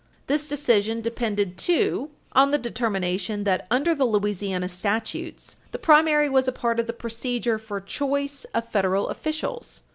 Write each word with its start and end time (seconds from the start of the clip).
This 0.25 0.47
decision 0.47 1.01
depended, 1.01 1.59
too, 1.59 2.09
on 2.31 2.49
the 2.49 2.57
determination 2.57 3.43
that, 3.43 3.67
under 3.69 3.93
the 3.93 4.03
Louisiana 4.03 4.67
statutes, 4.67 5.57
the 5.73 5.77
primary 5.77 6.27
was 6.27 6.47
a 6.47 6.51
part 6.51 6.79
of 6.79 6.87
the 6.87 6.91
procedure 6.91 7.59
for 7.59 7.79
choice 7.79 8.43
of 8.45 8.67
Federal 8.67 9.09
officials. 9.09 9.83